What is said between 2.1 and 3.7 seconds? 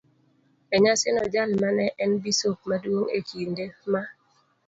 bisop maduong' e kindeno